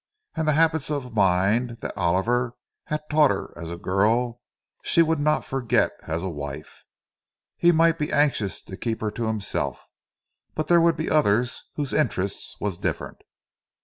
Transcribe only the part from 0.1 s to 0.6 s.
And the